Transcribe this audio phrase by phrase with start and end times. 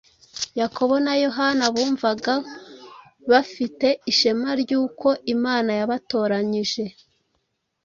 [0.59, 2.33] Yakobo na Yohana, bumvaga
[3.31, 6.83] bafite ishema ry’uko Imana yabatoranyije